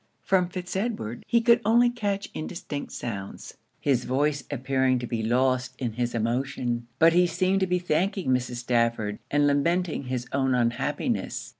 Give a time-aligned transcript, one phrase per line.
[0.23, 5.75] From Fitz Edward, he could only catch indistinct sounds; his voice appearing to be lost
[5.77, 6.87] in his emotion.
[6.97, 8.55] But he seemed to be thanking Mrs.
[8.55, 11.49] Stafford, and lamenting his own unhappiness.